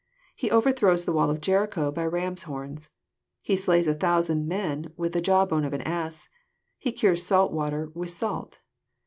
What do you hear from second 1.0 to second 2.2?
the wall of Jericho by